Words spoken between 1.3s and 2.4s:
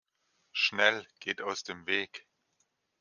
aus dem Weg!